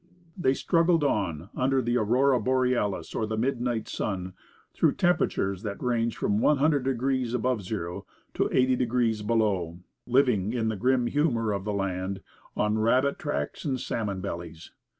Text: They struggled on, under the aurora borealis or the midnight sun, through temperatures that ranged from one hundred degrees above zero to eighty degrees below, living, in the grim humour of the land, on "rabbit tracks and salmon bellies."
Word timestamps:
They 0.35 0.55
struggled 0.55 1.03
on, 1.03 1.51
under 1.55 1.79
the 1.79 1.95
aurora 1.97 2.39
borealis 2.39 3.13
or 3.13 3.27
the 3.27 3.37
midnight 3.37 3.87
sun, 3.87 4.33
through 4.73 4.93
temperatures 4.93 5.61
that 5.61 5.79
ranged 5.79 6.17
from 6.17 6.39
one 6.39 6.57
hundred 6.57 6.85
degrees 6.85 7.35
above 7.35 7.61
zero 7.61 8.07
to 8.33 8.49
eighty 8.51 8.75
degrees 8.75 9.21
below, 9.21 9.77
living, 10.07 10.53
in 10.53 10.69
the 10.69 10.75
grim 10.75 11.05
humour 11.05 11.51
of 11.51 11.65
the 11.65 11.71
land, 11.73 12.21
on 12.57 12.79
"rabbit 12.79 13.19
tracks 13.19 13.63
and 13.63 13.79
salmon 13.79 14.21
bellies." 14.21 14.71